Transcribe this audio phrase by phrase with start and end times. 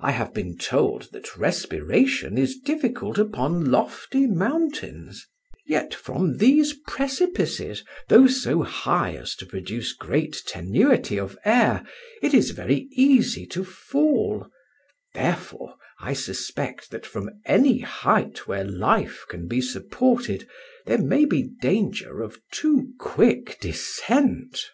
[0.00, 5.26] I have been told that respiration is difficult upon lofty mountains,
[5.64, 11.86] yet from these precipices, though so high as to produce great tenuity of air,
[12.20, 14.46] it is very easy to fall;
[15.14, 20.46] therefore I suspect that from any height where life can be supported,
[20.84, 24.70] there may be danger of too quick descent."